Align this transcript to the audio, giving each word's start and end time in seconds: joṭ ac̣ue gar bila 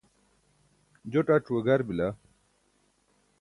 joṭ 1.11 1.27
ac̣ue 1.35 1.57
gar 1.65 1.81
bila 1.87 2.07